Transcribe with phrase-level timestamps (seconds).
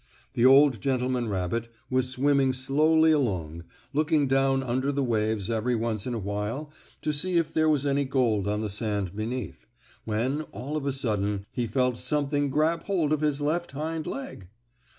[0.33, 6.07] The old gentleman rabbit was swimming slowly along, looking down under the waves every once
[6.07, 6.71] in a while
[7.03, 9.67] to see if there was any gold on the sand beneath,
[10.03, 14.47] when, all of a sudden, he felt something grab hold of his left hind leg.